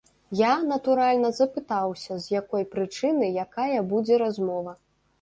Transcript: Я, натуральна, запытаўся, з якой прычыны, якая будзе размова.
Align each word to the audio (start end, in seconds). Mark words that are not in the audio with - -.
Я, 0.37 0.53
натуральна, 0.71 1.31
запытаўся, 1.41 2.19
з 2.25 2.33
якой 2.41 2.67
прычыны, 2.75 3.31
якая 3.47 3.79
будзе 3.95 4.23
размова. 4.27 4.79